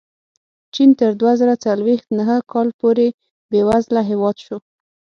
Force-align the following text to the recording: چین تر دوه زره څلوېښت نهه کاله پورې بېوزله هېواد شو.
چین 0.73 0.89
تر 0.99 1.11
دوه 1.19 1.33
زره 1.39 1.55
څلوېښت 1.65 2.07
نهه 2.19 2.37
کاله 2.51 2.73
پورې 2.81 3.07
بېوزله 3.49 4.01
هېواد 4.11 4.35
شو. 4.45 4.57